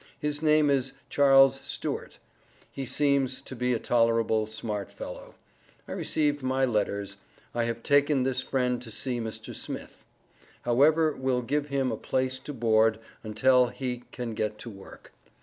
His 0.17 0.41
name 0.41 0.71
is 0.71 0.93
Chas. 1.11 1.61
Stuert, 1.63 2.17
he 2.71 2.87
seemes 2.87 3.39
to 3.43 3.55
be 3.55 3.71
a 3.71 3.77
tolerable 3.77 4.47
smart 4.47 4.91
fellow. 4.91 5.35
I 5.87 5.91
Rec'd 5.93 6.41
my 6.41 6.65
letters. 6.65 7.17
I 7.53 7.65
have 7.65 7.83
taken 7.83 8.23
this 8.23 8.41
friend 8.41 8.81
to 8.81 8.89
see 8.89 9.19
Mr. 9.19 9.53
Smith. 9.53 10.03
However 10.63 11.15
will 11.15 11.43
give 11.43 11.67
him 11.67 11.91
a 11.91 11.97
place 11.97 12.39
to 12.39 12.51
board 12.51 12.97
untell 13.23 13.71
he 13.71 14.01
can 14.11 14.33
get 14.33 14.57
to 14.57 14.71
work. 14.71 15.11